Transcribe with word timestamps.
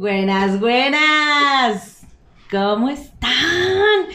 Buenas, 0.00 0.58
buenas. 0.58 2.06
¿Cómo 2.50 2.88
están? 2.88 4.06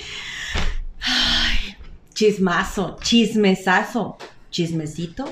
Ay, 0.99 1.75
chismazo, 2.11 2.97
chismesazo, 3.01 4.17
chismecito, 4.49 5.25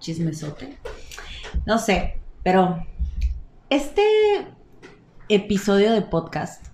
chismesote. 0.00 0.78
No 1.64 1.78
sé, 1.78 2.18
pero 2.42 2.84
este 3.70 4.02
episodio 5.28 5.92
de 5.92 6.02
podcast 6.02 6.66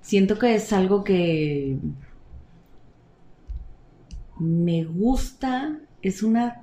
siento 0.00 0.38
que 0.38 0.54
es 0.54 0.72
algo 0.72 1.02
que 1.02 1.78
me 4.38 4.84
gusta, 4.84 5.80
es 6.00 6.22
una 6.22 6.62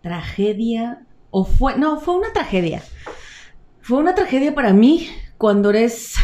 tragedia, 0.00 1.04
o 1.30 1.44
fue, 1.44 1.76
no, 1.76 2.00
fue 2.00 2.16
una 2.16 2.32
tragedia. 2.32 2.82
Fue 3.84 3.98
una 3.98 4.14
tragedia 4.14 4.54
para 4.54 4.72
mí 4.72 5.08
cuando 5.36 5.68
eres 5.68 6.14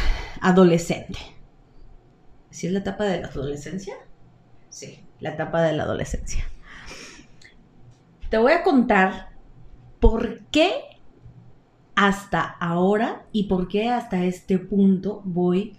adolescente. 0.41 1.19
¿Sí 2.49 2.67
es 2.67 2.73
la 2.73 2.79
etapa 2.79 3.05
de 3.05 3.21
la 3.21 3.27
adolescencia? 3.27 3.97
Sí, 4.71 5.05
la 5.19 5.33
etapa 5.35 5.61
de 5.61 5.75
la 5.75 5.83
adolescencia. 5.83 6.43
Te 8.31 8.39
voy 8.39 8.53
a 8.53 8.63
contar 8.63 9.37
por 10.01 10.47
qué 10.47 10.73
hasta 11.95 12.41
ahora 12.41 13.27
y 13.31 13.43
por 13.43 13.69
qué 13.69 13.91
hasta 13.91 14.25
este 14.25 14.59
punto 14.59 15.21
voy 15.27 15.77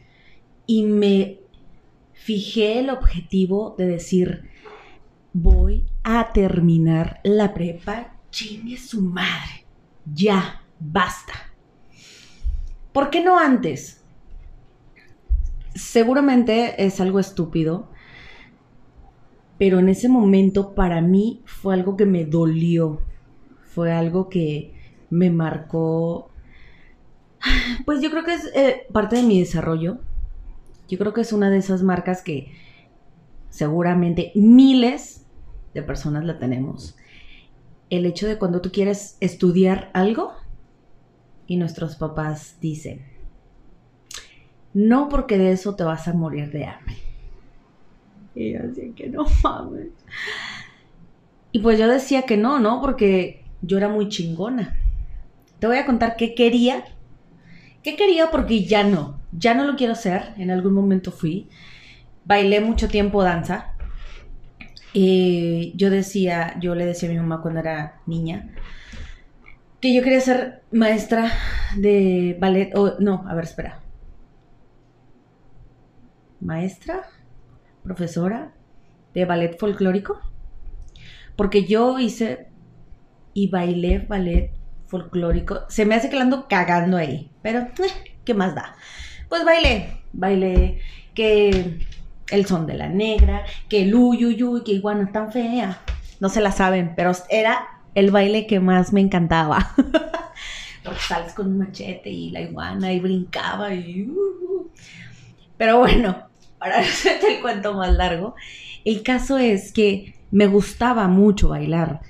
y 0.67 0.83
me 0.83 1.39
fijé 2.13 2.77
el 2.77 2.91
objetivo 2.91 3.73
de 3.75 3.87
decir, 3.87 4.51
voy 5.33 5.87
a 6.03 6.31
terminar 6.31 7.21
la 7.23 7.55
prepa, 7.55 8.17
chingue 8.29 8.77
su 8.77 9.01
madre, 9.01 9.65
ya, 10.05 10.61
basta. 10.79 11.50
¿Por 12.93 13.09
qué 13.09 13.23
no 13.23 13.39
antes? 13.39 14.03
Seguramente 15.73 16.85
es 16.85 16.99
algo 16.99 17.19
estúpido, 17.19 17.89
pero 19.57 19.79
en 19.79 19.87
ese 19.87 20.09
momento 20.09 20.75
para 20.75 21.01
mí 21.01 21.41
fue 21.45 21.73
algo 21.73 21.95
que 21.95 22.05
me 22.05 22.25
dolió, 22.25 22.99
fue 23.63 23.93
algo 23.93 24.27
que 24.27 24.73
me 25.09 25.29
marcó, 25.29 26.31
pues 27.85 28.01
yo 28.01 28.11
creo 28.11 28.25
que 28.25 28.33
es 28.33 28.51
eh, 28.53 28.87
parte 28.91 29.15
de 29.15 29.23
mi 29.23 29.39
desarrollo, 29.39 29.99
yo 30.89 30.97
creo 30.97 31.13
que 31.13 31.21
es 31.21 31.31
una 31.31 31.49
de 31.49 31.57
esas 31.57 31.83
marcas 31.83 32.21
que 32.21 32.51
seguramente 33.49 34.33
miles 34.35 35.25
de 35.73 35.81
personas 35.83 36.25
la 36.25 36.37
tenemos. 36.37 36.97
El 37.89 38.05
hecho 38.05 38.27
de 38.27 38.37
cuando 38.37 38.61
tú 38.61 38.71
quieres 38.71 39.15
estudiar 39.21 39.89
algo 39.93 40.33
y 41.51 41.57
nuestros 41.57 41.97
papás 41.97 42.55
dicen, 42.61 43.01
no 44.73 45.09
porque 45.09 45.37
de 45.37 45.51
eso 45.51 45.75
te 45.75 45.83
vas 45.83 46.07
a 46.07 46.13
morir 46.13 46.49
de 46.49 46.63
hambre. 46.63 46.95
Y 48.33 48.53
yo 48.53 48.59
decía 48.59 48.95
que 48.95 49.09
no 49.09 49.25
mames. 49.43 49.89
Y 51.51 51.59
pues 51.59 51.77
yo 51.77 51.89
decía 51.89 52.21
que 52.21 52.37
no, 52.37 52.59
¿no? 52.59 52.79
Porque 52.79 53.43
yo 53.61 53.77
era 53.77 53.89
muy 53.89 54.07
chingona. 54.07 54.77
Te 55.59 55.67
voy 55.67 55.75
a 55.75 55.85
contar 55.85 56.15
qué 56.15 56.35
quería. 56.35 56.85
¿Qué 57.83 57.97
quería? 57.97 58.31
Porque 58.31 58.63
ya 58.63 58.85
no. 58.85 59.19
Ya 59.33 59.53
no 59.53 59.65
lo 59.65 59.75
quiero 59.75 59.91
hacer. 59.91 60.33
En 60.37 60.51
algún 60.51 60.71
momento 60.71 61.11
fui. 61.11 61.49
Bailé 62.23 62.61
mucho 62.61 62.87
tiempo 62.87 63.23
danza. 63.23 63.73
Y 64.93 65.73
yo 65.75 65.89
decía, 65.89 66.57
yo 66.61 66.75
le 66.75 66.85
decía 66.85 67.09
a 67.09 67.11
mi 67.11 67.17
mamá 67.17 67.41
cuando 67.41 67.59
era 67.59 67.99
niña, 68.05 68.55
que 69.81 69.93
yo 69.93 70.03
quería 70.03 70.21
ser 70.21 70.61
maestra 70.71 71.31
de 71.75 72.37
ballet. 72.39 72.71
O, 72.75 72.99
no, 72.99 73.25
a 73.27 73.33
ver, 73.33 73.45
espera. 73.45 73.81
Maestra, 76.39 77.03
profesora 77.83 78.53
de 79.13 79.25
ballet 79.25 79.57
folclórico. 79.57 80.19
Porque 81.35 81.65
yo 81.65 81.97
hice 81.97 82.47
y 83.33 83.49
bailé 83.49 83.99
ballet 83.99 84.51
folclórico. 84.87 85.65
Se 85.69 85.85
me 85.85 85.95
hace 85.95 86.09
que 86.09 86.15
lo 86.15 86.21
ando 86.21 86.47
cagando 86.47 86.97
ahí. 86.97 87.31
Pero, 87.41 87.61
eh, 87.61 88.15
¿qué 88.23 88.33
más 88.35 88.53
da? 88.53 88.75
Pues 89.29 89.43
bailé. 89.43 90.01
Bailé 90.13 90.79
que 91.15 91.79
el 92.29 92.45
son 92.45 92.67
de 92.67 92.75
la 92.75 92.87
negra, 92.87 93.45
que 93.67 93.83
el 93.83 93.95
uy, 93.95 94.25
uy, 94.25 94.43
uy, 94.43 94.63
que 94.63 94.73
iguana 94.73 95.11
tan 95.11 95.31
fea. 95.31 95.79
No 96.19 96.29
se 96.29 96.41
la 96.41 96.51
saben, 96.51 96.93
pero 96.95 97.11
era 97.29 97.80
el 97.95 98.11
baile 98.11 98.47
que 98.47 98.59
más 98.59 98.93
me 98.93 99.01
encantaba. 99.01 99.73
Sales 101.07 101.33
con 101.33 101.47
un 101.47 101.59
machete 101.59 102.09
y 102.09 102.31
la 102.31 102.41
iguana 102.41 102.91
y 102.91 102.99
brincaba 102.99 103.73
y... 103.73 104.09
uh, 104.09 104.13
uh. 104.13 104.71
Pero 105.57 105.79
bueno, 105.79 106.27
para 106.57 106.79
hacerte 106.79 107.35
el 107.35 107.41
cuento 107.41 107.73
más 107.73 107.93
largo, 107.93 108.35
el 108.83 109.03
caso 109.03 109.37
es 109.37 109.71
que 109.71 110.15
me 110.31 110.47
gustaba 110.47 111.07
mucho 111.07 111.49
bailar. 111.49 112.01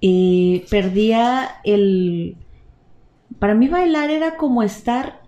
Eh, 0.00 0.64
perdía 0.70 1.56
el... 1.64 2.36
Para 3.38 3.54
mí 3.54 3.68
bailar 3.68 4.10
era 4.10 4.36
como 4.36 4.62
estar 4.62 5.22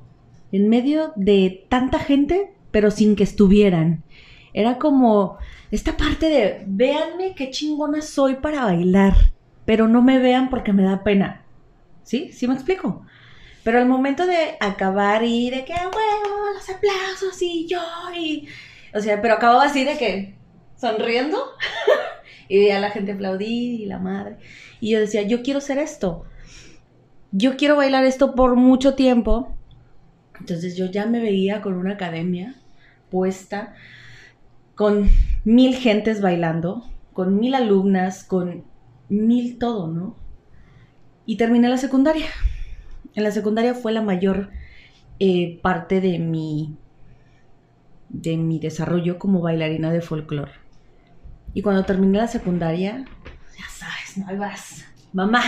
en 0.52 0.68
medio 0.68 1.12
de 1.16 1.66
tanta 1.68 1.98
gente, 1.98 2.52
pero 2.70 2.90
sin 2.90 3.16
que 3.16 3.24
estuvieran. 3.24 4.04
Era 4.52 4.78
como 4.78 5.38
esta 5.70 5.96
parte 5.96 6.28
de, 6.28 6.64
véanme 6.66 7.34
qué 7.34 7.50
chingona 7.50 8.00
soy 8.00 8.36
para 8.36 8.64
bailar, 8.64 9.14
pero 9.66 9.88
no 9.88 10.00
me 10.00 10.18
vean 10.18 10.48
porque 10.48 10.72
me 10.72 10.84
da 10.84 11.04
pena. 11.04 11.42
¿Sí? 12.04 12.30
¿Sí 12.32 12.48
me 12.48 12.54
explico? 12.54 13.04
Pero 13.64 13.78
al 13.78 13.86
momento 13.86 14.26
de 14.26 14.56
acabar 14.60 15.24
y 15.24 15.50
de 15.50 15.64
que, 15.64 15.74
bueno, 15.74 16.52
los 16.54 16.70
aplausos 16.70 17.42
y 17.42 17.66
yo 17.66 17.82
y... 18.16 18.48
O 18.94 19.00
sea, 19.00 19.20
pero 19.20 19.34
acababa 19.34 19.64
así 19.64 19.84
de 19.84 19.98
que 19.98 20.36
sonriendo 20.76 21.36
y 22.48 22.70
a 22.70 22.78
la 22.78 22.90
gente 22.90 23.12
aplaudir 23.12 23.80
y 23.80 23.86
la 23.86 23.98
madre. 23.98 24.36
Y 24.80 24.92
yo 24.92 25.00
decía, 25.00 25.22
yo 25.22 25.42
quiero 25.42 25.60
ser 25.60 25.78
esto. 25.78 26.24
Yo 27.32 27.56
quiero 27.56 27.76
bailar 27.76 28.04
esto 28.04 28.36
por 28.36 28.54
mucho 28.54 28.94
tiempo. 28.94 29.56
Entonces 30.38 30.76
yo 30.76 30.86
ya 30.86 31.06
me 31.06 31.20
veía 31.20 31.60
con 31.60 31.74
una 31.74 31.94
academia 31.94 32.54
puesta, 33.10 33.74
con 34.74 35.10
mil 35.44 35.74
gentes 35.74 36.20
bailando, 36.20 36.88
con 37.12 37.38
mil 37.38 37.54
alumnas, 37.54 38.22
con 38.22 38.64
mil 39.08 39.58
todo, 39.58 39.88
¿no? 39.88 40.16
Y 41.24 41.36
terminé 41.36 41.68
la 41.68 41.78
secundaria. 41.78 42.26
En 43.14 43.24
la 43.24 43.30
secundaria 43.30 43.74
fue 43.74 43.92
la 43.92 44.02
mayor 44.02 44.50
eh, 45.18 45.58
parte 45.62 46.00
de 46.00 46.18
mi, 46.18 46.76
de 48.08 48.36
mi 48.36 48.58
desarrollo 48.58 49.18
como 49.18 49.40
bailarina 49.40 49.90
de 49.90 50.00
folclore. 50.00 50.52
Y 51.54 51.62
cuando 51.62 51.84
terminé 51.84 52.18
la 52.18 52.28
secundaria, 52.28 53.04
ya 53.58 53.68
sabes, 53.70 54.18
no 54.18 54.28
ahí 54.28 54.36
vas. 54.36 54.84
Mamá, 55.12 55.42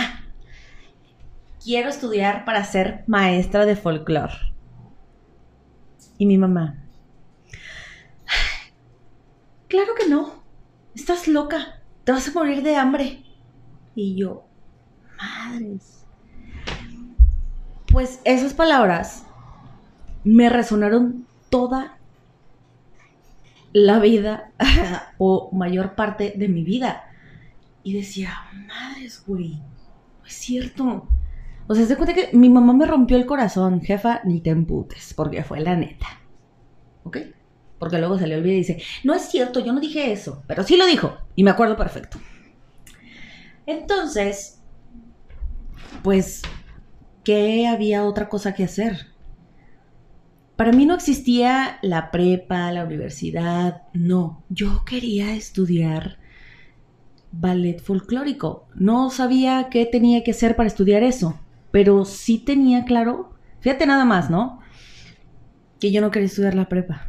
quiero 1.63 1.89
estudiar 1.89 2.45
para 2.45 2.63
ser 2.63 3.03
maestra 3.05 3.65
de 3.65 3.75
folclore. 3.75 4.33
Y 6.17 6.25
mi 6.25 6.37
mamá, 6.37 6.83
claro 9.67 9.93
que 9.95 10.09
no, 10.09 10.43
estás 10.95 11.27
loca, 11.27 11.79
te 12.03 12.11
vas 12.11 12.27
a 12.27 12.31
morir 12.31 12.63
de 12.63 12.75
hambre. 12.75 13.23
Y 13.99 14.15
yo, 14.15 14.45
madres. 15.17 16.05
Pues 17.91 18.21
esas 18.23 18.53
palabras 18.53 19.25
me 20.23 20.47
resonaron 20.47 21.27
toda 21.49 21.97
la 23.73 23.99
vida 23.99 24.53
o 25.17 25.49
mayor 25.51 25.95
parte 25.95 26.33
de 26.37 26.47
mi 26.47 26.63
vida. 26.63 27.11
Y 27.83 27.93
decía, 27.93 28.31
madres, 28.69 29.21
güey, 29.27 29.55
no 29.55 30.25
es 30.25 30.33
cierto. 30.33 31.09
O 31.67 31.75
sea, 31.75 31.85
se 31.85 31.97
cuenta 31.97 32.13
que 32.13 32.29
mi 32.31 32.47
mamá 32.47 32.71
me 32.71 32.85
rompió 32.85 33.17
el 33.17 33.25
corazón, 33.25 33.81
jefa, 33.81 34.21
ni 34.23 34.39
te 34.39 34.51
emputes, 34.51 35.13
porque 35.13 35.43
fue 35.43 35.59
la 35.59 35.75
neta. 35.75 36.07
¿Ok? 37.03 37.17
Porque 37.77 37.97
luego 37.97 38.17
se 38.17 38.27
le 38.27 38.37
olvida 38.37 38.53
y 38.53 38.59
dice, 38.59 38.81
no 39.03 39.13
es 39.13 39.23
cierto, 39.23 39.59
yo 39.59 39.73
no 39.73 39.81
dije 39.81 40.13
eso, 40.13 40.41
pero 40.47 40.63
sí 40.63 40.77
lo 40.77 40.85
dijo. 40.85 41.17
Y 41.35 41.43
me 41.43 41.51
acuerdo 41.51 41.75
perfecto. 41.75 42.17
Entonces, 43.69 44.63
pues, 46.01 46.41
¿qué 47.23 47.67
había 47.67 48.03
otra 48.03 48.27
cosa 48.27 48.55
que 48.55 48.63
hacer? 48.63 49.13
Para 50.55 50.71
mí 50.71 50.87
no 50.87 50.95
existía 50.95 51.77
la 51.83 52.09
prepa, 52.09 52.71
la 52.71 52.83
universidad, 52.83 53.83
no. 53.93 54.43
Yo 54.49 54.83
quería 54.85 55.35
estudiar 55.35 56.17
ballet 57.31 57.79
folclórico. 57.79 58.67
No 58.73 59.11
sabía 59.11 59.67
qué 59.69 59.85
tenía 59.85 60.23
que 60.23 60.31
hacer 60.31 60.55
para 60.55 60.65
estudiar 60.65 61.03
eso, 61.03 61.39
pero 61.69 62.05
sí 62.05 62.39
tenía 62.39 62.85
claro, 62.85 63.35
fíjate 63.59 63.85
nada 63.85 64.03
más, 64.03 64.31
¿no? 64.31 64.61
Que 65.79 65.91
yo 65.91 66.01
no 66.01 66.09
quería 66.09 66.25
estudiar 66.25 66.55
la 66.55 66.67
prepa. 66.67 67.07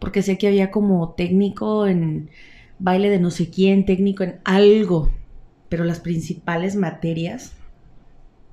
Porque 0.00 0.20
sé 0.20 0.36
que 0.36 0.48
había 0.48 0.72
como 0.72 1.14
técnico 1.14 1.86
en 1.86 2.28
baile 2.78 3.10
de 3.10 3.18
no 3.18 3.30
sé 3.30 3.50
quién, 3.50 3.86
técnico 3.86 4.22
en 4.22 4.40
algo, 4.44 5.12
pero 5.68 5.84
las 5.84 6.00
principales 6.00 6.76
materias 6.76 7.52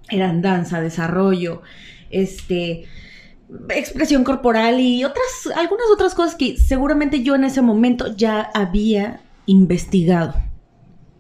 eran 0.10 0.42
danza, 0.42 0.82
desarrollo, 0.82 1.62
este, 2.10 2.86
expresión 3.70 4.24
corporal 4.24 4.80
y 4.80 5.04
otras, 5.04 5.26
algunas 5.56 5.88
otras 5.94 6.16
cosas 6.16 6.36
que 6.36 6.58
seguramente 6.58 7.24
yo 7.24 7.36
en 7.36 7.44
ese 7.44 7.62
momento 7.62 8.16
ya 8.16 8.42
había 8.54 9.22
investigado. 9.46 10.36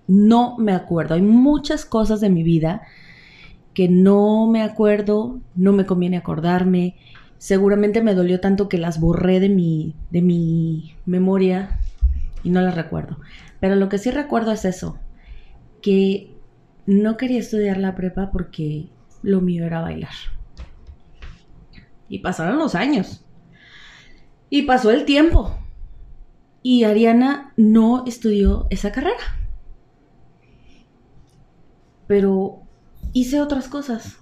No 0.08 0.58
me 0.58 0.74
acuerdo. 0.74 1.16
Hay 1.16 1.22
muchas 1.22 1.86
cosas 1.86 2.20
de 2.22 2.30
mi 2.30 2.44
vida 2.44 2.82
que 3.74 3.88
no 3.88 4.48
me 4.48 4.62
acuerdo, 4.62 5.40
no 5.56 5.72
me 5.72 5.86
conviene 5.86 6.18
acordarme. 6.18 6.96
Seguramente 7.38 8.02
me 8.02 8.14
dolió 8.14 8.40
tanto 8.40 8.68
que 8.68 8.78
las 8.78 9.00
borré 9.00 9.40
de 9.40 9.50
mi, 9.50 9.96
de 10.10 10.22
mi 10.22 10.96
memoria 11.06 11.80
y 12.44 12.50
no 12.50 12.62
las 12.62 12.76
recuerdo. 12.76 13.18
Pero 13.60 13.76
lo 13.76 13.90
que 13.90 13.98
sí 13.98 14.12
recuerdo 14.12 14.52
es 14.52 14.66
eso, 14.66 15.00
que 15.82 16.36
no 16.86 17.18
quería 17.18 17.40
estudiar 17.40 17.78
la 17.78 17.96
prepa 17.96 18.32
porque 18.32 18.90
lo 19.22 19.42
mío 19.42 19.66
era 19.66 19.82
bailar. 19.82 20.14
Y 22.10 22.20
pasaron 22.20 22.58
los 22.58 22.76
años. 22.76 23.24
Y 24.50 24.64
pasó 24.64 24.92
el 24.92 25.06
tiempo. 25.06 25.58
Y 26.62 26.84
Ariana 26.84 27.54
no 27.56 28.04
estudió 28.06 28.68
esa 28.70 28.92
carrera. 28.92 29.24
Pero 32.08 32.64
hice 33.14 33.40
otras 33.40 33.68
cosas. 33.68 34.18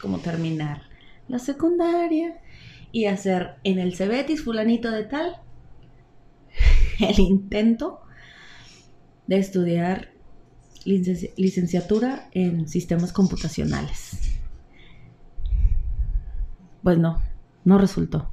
Como 0.00 0.18
terminar 0.18 0.82
la 1.28 1.38
secundaria 1.38 2.40
y 2.90 3.06
hacer 3.06 3.54
en 3.64 3.78
el 3.78 3.96
Cebetis 3.96 4.44
fulanito 4.44 4.90
de 4.90 5.04
tal 5.04 5.36
el 7.02 7.20
intento 7.20 8.00
de 9.26 9.38
estudiar 9.38 10.12
licenciatura 10.84 12.28
en 12.32 12.68
sistemas 12.68 13.12
computacionales. 13.12 14.40
Pues 16.82 16.98
no, 16.98 17.22
no 17.64 17.78
resultó. 17.78 18.32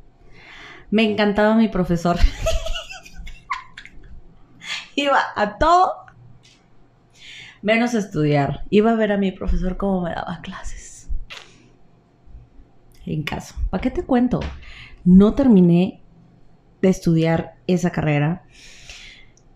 Me 0.89 1.03
encantaba 1.03 1.55
mi 1.55 1.67
profesor. 1.67 2.17
Iba 4.95 5.19
a 5.35 5.57
todo 5.57 5.93
menos 7.61 7.93
estudiar. 7.93 8.63
Iba 8.69 8.91
a 8.91 8.95
ver 8.95 9.11
a 9.11 9.17
mi 9.17 9.31
profesor 9.31 9.77
cómo 9.77 10.01
me 10.01 10.11
daba 10.11 10.41
clases. 10.41 11.09
En 13.05 13.23
caso, 13.23 13.55
¿para 13.69 13.81
qué 13.81 13.91
te 13.91 14.03
cuento? 14.03 14.39
No 15.03 15.33
terminé 15.33 16.01
de 16.81 16.89
estudiar 16.89 17.55
esa 17.67 17.91
carrera. 17.91 18.43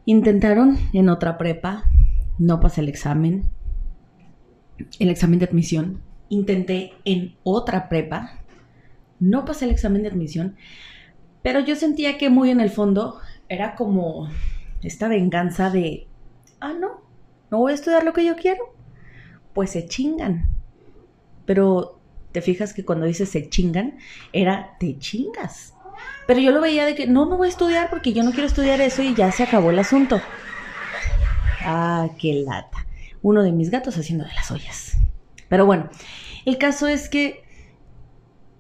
Intentaron 0.06 0.78
en 0.94 1.10
otra 1.10 1.38
prepa, 1.38 1.86
no 2.38 2.60
pasé 2.60 2.81
el 2.81 2.90
examen, 2.90 3.46
el 5.00 5.10
examen 5.10 5.40
de 5.40 5.46
admisión. 5.46 6.02
Intenté 6.30 6.94
en 7.06 7.36
otra 7.44 7.90
prepa, 7.90 8.42
no 9.20 9.46
pasé 9.46 9.66
el 9.66 9.72
examen 9.72 10.04
de 10.04 10.10
admisión, 10.10 10.56
pero 11.42 11.60
yo 11.60 11.75
sentía 11.75 12.18
que 12.18 12.30
muy 12.30 12.50
en 12.50 12.60
el 12.60 12.70
fondo 12.70 13.20
era 13.50 13.75
como 13.75 14.30
esta 14.81 15.08
venganza 15.08 15.70
de, 15.70 16.08
ah, 16.60 16.74
no, 16.74 17.02
no 17.52 17.60
voy 17.60 17.74
a 17.74 17.75
estudiar 17.75 18.04
lo 18.04 18.14
que 18.14 18.25
yo 18.25 18.36
quiero, 18.36 18.74
pues 19.54 19.72
se 19.72 19.86
chingan. 19.86 20.48
Pero 21.46 22.00
te 22.31 22.42
fijas 22.42 22.74
que 22.74 22.84
cuando 22.84 23.06
dices 23.06 23.30
se 23.30 23.50
chingan, 23.50 23.98
era 24.31 24.75
te 24.80 24.98
chingas. 24.98 25.74
Pero 26.28 26.40
yo 26.40 26.51
lo 26.51 26.62
veía 26.62 26.86
de 26.86 26.95
que 26.95 27.07
no, 27.07 27.25
no 27.25 27.38
voy 27.38 27.48
a 27.48 27.50
estudiar 27.50 27.90
porque 27.90 28.13
yo 28.13 28.24
no 28.24 28.31
quiero 28.31 28.48
estudiar 28.48 28.80
eso 28.81 29.01
y 29.01 29.13
ya 29.13 29.31
se 29.31 29.44
acabó 29.44 29.72
el 29.72 29.80
asunto. 29.80 30.22
Ah, 31.66 32.10
qué 32.19 32.44
lata. 32.45 32.86
Uno 33.22 33.44
de 33.44 33.51
mis 33.51 33.69
gatos 33.69 33.98
haciendo 33.98 34.25
de 34.25 34.34
las 34.34 34.51
ollas. 34.51 34.98
Pero 35.50 35.66
bueno, 35.66 35.90
el 36.45 36.57
caso 36.57 36.88
es 36.88 37.10
que 37.10 37.44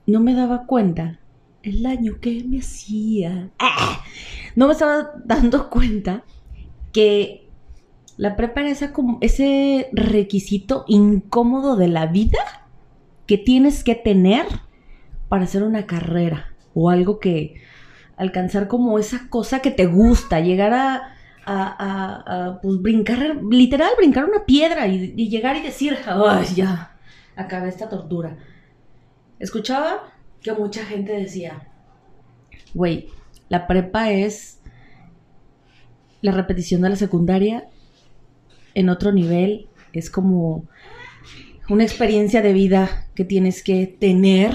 no 0.05 0.19
me 0.19 0.33
daba 0.33 0.65
cuenta 0.65 1.19
el 1.63 1.83
daño 1.83 2.19
que 2.19 2.43
me 2.43 2.59
hacía. 2.59 3.49
¡Ah! 3.59 4.03
No 4.55 4.67
me 4.67 4.73
estaba 4.73 5.11
dando 5.23 5.69
cuenta 5.69 6.23
que 6.91 7.49
la 8.17 8.35
prepa 8.35 8.61
era 8.61 8.69
ese 9.21 9.89
requisito 9.93 10.85
incómodo 10.87 11.75
de 11.75 11.87
la 11.87 12.05
vida 12.05 12.67
que 13.25 13.37
tienes 13.37 13.83
que 13.83 13.95
tener 13.95 14.45
para 15.29 15.45
hacer 15.45 15.63
una 15.63 15.87
carrera 15.87 16.52
o 16.73 16.89
algo 16.89 17.19
que 17.19 17.61
alcanzar 18.17 18.67
como 18.67 18.99
esa 18.99 19.27
cosa 19.29 19.59
que 19.59 19.71
te 19.71 19.85
gusta, 19.85 20.39
llegar 20.39 20.73
a, 20.73 21.13
a, 21.45 22.59
pues 22.61 22.81
brincar, 22.81 23.37
literal, 23.49 23.91
brincar 23.97 24.25
una 24.25 24.45
piedra 24.45 24.87
y, 24.87 25.13
y 25.15 25.29
llegar 25.29 25.57
y 25.57 25.61
decir, 25.61 25.97
ay, 26.05 26.47
ya, 26.55 26.97
acabé 27.35 27.69
esta 27.69 27.89
tortura. 27.89 28.37
Escuchaba 29.39 30.13
que 30.41 30.53
mucha 30.53 30.85
gente 30.85 31.13
decía, 31.13 31.67
güey, 32.73 33.09
la 33.49 33.67
prepa 33.67 34.11
es 34.11 34.61
la 36.21 36.31
repetición 36.31 36.81
de 36.81 36.89
la 36.89 36.95
secundaria 36.95 37.67
en 38.73 38.89
otro 38.89 39.11
nivel, 39.11 39.67
es 39.91 40.09
como 40.09 40.65
una 41.69 41.83
experiencia 41.83 42.41
de 42.41 42.53
vida 42.53 43.07
que 43.15 43.25
tienes 43.25 43.63
que 43.63 43.87
tener 43.87 44.51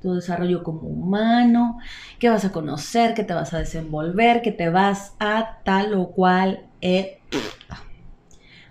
tu 0.00 0.14
desarrollo 0.14 0.62
como 0.62 0.82
humano, 0.82 1.78
que 2.18 2.28
vas 2.28 2.44
a 2.44 2.52
conocer, 2.52 3.14
que 3.14 3.24
te 3.24 3.34
vas 3.34 3.52
a 3.52 3.58
desenvolver, 3.58 4.42
que 4.42 4.52
te 4.52 4.68
vas 4.70 5.14
a 5.18 5.58
tal 5.64 5.94
o 5.94 6.10
cual. 6.10 6.66
Eh, 6.80 7.20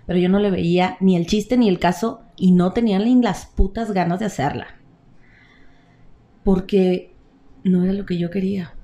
pero 0.06 0.18
yo 0.18 0.28
no 0.28 0.40
le 0.40 0.50
veía 0.50 0.96
ni 1.00 1.16
el 1.16 1.26
chiste 1.26 1.56
ni 1.56 1.68
el 1.68 1.78
caso 1.78 2.22
y 2.36 2.52
no 2.52 2.72
tenía 2.72 2.98
ni 2.98 3.22
las 3.22 3.46
putas 3.46 3.92
ganas 3.92 4.18
de 4.18 4.26
hacerla. 4.26 4.66
Porque 6.42 7.14
no 7.62 7.84
era 7.84 7.92
lo 7.92 8.06
que 8.06 8.18
yo 8.18 8.30
quería. 8.30 8.74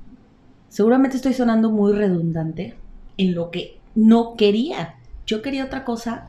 Seguramente 0.69 1.17
estoy 1.17 1.33
sonando 1.33 1.71
muy 1.71 1.95
redundante 1.95 2.77
en 3.17 3.35
lo 3.35 3.51
que 3.51 3.81
no 3.95 4.37
quería. 4.37 4.97
Yo 5.27 5.43
quería 5.43 5.65
otra 5.65 5.85
cosa 5.85 6.29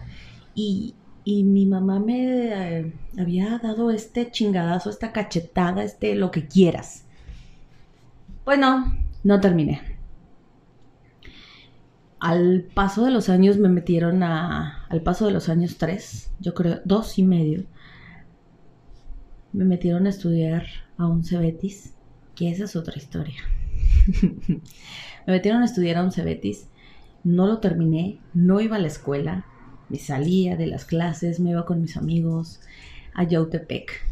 y, 0.56 0.96
y 1.28 1.44
mi 1.44 1.66
mamá 1.66 2.00
me 2.00 2.80
eh, 2.80 2.94
había 3.20 3.58
dado 3.58 3.92
este 3.92 4.32
chingadazo, 4.32 4.90
esta 4.90 5.12
cachetada, 5.12 5.84
este 5.84 6.16
lo 6.16 6.32
que 6.32 6.48
quieras. 6.48 7.04
Bueno, 8.46 8.96
no 9.26 9.42
terminé. 9.42 9.82
Al 12.22 12.70
paso 12.74 13.04
de 13.04 13.12
los 13.12 13.28
años 13.28 13.58
me 13.58 13.68
metieron 13.68 14.24
a. 14.24 14.86
Al 14.88 15.02
paso 15.02 15.26
de 15.26 15.34
los 15.34 15.50
años 15.50 15.78
tres, 15.78 16.32
yo 16.40 16.54
creo, 16.54 16.80
dos 16.86 17.20
y 17.20 17.24
medio, 17.24 17.66
me 19.52 19.66
metieron 19.66 20.08
a 20.08 20.12
estudiar 20.12 20.66
a 20.98 21.08
un 21.08 21.26
Cebetis, 21.26 21.94
que 22.36 22.52
esa 22.52 22.64
es 22.64 22.78
otra 22.78 22.96
historia. 22.96 23.42
me 24.22 24.62
metieron 25.34 25.62
a 25.62 25.66
estudiar 25.66 25.98
a 25.98 26.04
un 26.04 26.14
Cebetis, 26.14 26.70
no 27.26 27.48
lo 27.48 27.58
terminé, 27.58 28.22
no 28.34 28.62
iba 28.62 28.78
a 28.78 28.80
la 28.80 28.88
escuela, 28.88 29.46
me 29.90 29.98
salía 29.98 30.58
de 30.58 30.68
las 30.68 30.86
clases, 30.86 31.40
me 31.40 31.52
iba 31.52 31.66
con 31.66 31.82
mis 31.82 31.98
amigos 31.98 32.62
a 33.14 33.24
Yautepec. 33.24 34.06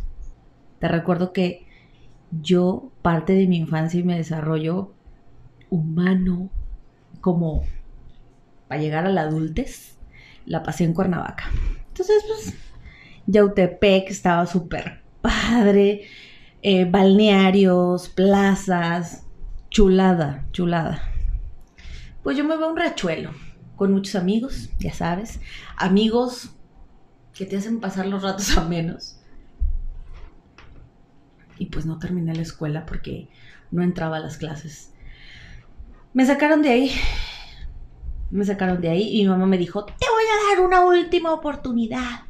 Te 0.79 0.87
recuerdo 0.87 1.33
que 1.33 1.65
yo, 2.41 2.91
parte 3.01 3.33
de 3.33 3.47
mi 3.47 3.57
infancia 3.57 3.99
y 3.99 4.03
mi 4.03 4.15
desarrollo 4.15 4.93
humano, 5.69 6.49
como 7.21 7.63
para 8.67 8.81
llegar 8.81 9.05
a 9.05 9.09
la 9.09 9.21
adultez, 9.21 9.97
la 10.45 10.63
pasé 10.63 10.83
en 10.83 10.93
Cuernavaca. 10.93 11.49
Entonces, 11.87 12.23
pues, 12.27 12.53
Yautepec 13.27 14.09
estaba 14.09 14.45
súper 14.45 15.01
padre, 15.21 16.05
eh, 16.61 16.85
balnearios, 16.85 18.09
plazas, 18.09 19.25
chulada, 19.69 20.45
chulada. 20.51 21.01
Pues 22.23 22.37
yo 22.37 22.43
me 22.43 22.57
veo 22.57 22.69
un 22.69 22.77
rachuelo 22.77 23.31
con 23.75 23.91
muchos 23.91 24.15
amigos, 24.15 24.69
ya 24.79 24.93
sabes, 24.93 25.39
amigos 25.77 26.51
que 27.33 27.45
te 27.45 27.57
hacen 27.57 27.79
pasar 27.79 28.07
los 28.07 28.23
ratos 28.23 28.57
a 28.57 28.63
menos. 28.63 29.19
Y 31.57 31.67
pues 31.67 31.85
no 31.85 31.99
terminé 31.99 32.35
la 32.35 32.41
escuela 32.41 32.85
porque 32.85 33.29
no 33.71 33.83
entraba 33.83 34.17
a 34.17 34.21
las 34.21 34.37
clases. 34.37 34.91
Me 36.13 36.25
sacaron 36.25 36.61
de 36.61 36.69
ahí. 36.69 36.91
Me 38.31 38.43
sacaron 38.43 38.81
de 38.81 38.89
ahí 38.89 39.09
y 39.17 39.23
mi 39.23 39.29
mamá 39.29 39.45
me 39.45 39.57
dijo, 39.57 39.85
te 39.85 39.93
voy 39.93 40.23
a 40.23 40.55
dar 40.55 40.65
una 40.65 40.85
última 40.85 41.31
oportunidad. 41.31 42.21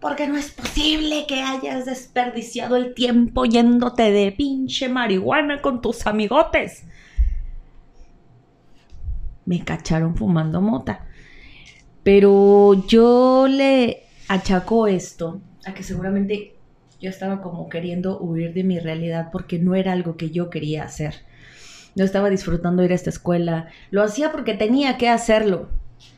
Porque 0.00 0.28
no 0.28 0.36
es 0.36 0.50
posible 0.50 1.24
que 1.26 1.42
hayas 1.42 1.86
desperdiciado 1.86 2.76
el 2.76 2.94
tiempo 2.94 3.46
yéndote 3.46 4.10
de 4.12 4.32
pinche 4.32 4.90
marihuana 4.90 5.62
con 5.62 5.80
tus 5.80 6.06
amigotes 6.06 6.84
me 9.46 9.64
cacharon 9.64 10.16
fumando 10.16 10.60
mota. 10.60 11.06
Pero 12.02 12.86
yo 12.86 13.46
le 13.48 14.02
achaco 14.28 14.86
esto 14.86 15.40
a 15.64 15.74
que 15.74 15.82
seguramente 15.82 16.54
yo 17.00 17.10
estaba 17.10 17.42
como 17.42 17.68
queriendo 17.68 18.18
huir 18.20 18.52
de 18.52 18.64
mi 18.64 18.78
realidad 18.78 19.30
porque 19.32 19.58
no 19.58 19.74
era 19.74 19.92
algo 19.92 20.16
que 20.16 20.30
yo 20.30 20.50
quería 20.50 20.84
hacer. 20.84 21.14
No 21.94 22.04
estaba 22.04 22.28
disfrutando 22.28 22.84
ir 22.84 22.92
a 22.92 22.94
esta 22.94 23.10
escuela. 23.10 23.68
Lo 23.90 24.02
hacía 24.02 24.30
porque 24.30 24.54
tenía 24.54 24.98
que 24.98 25.08
hacerlo. 25.08 25.68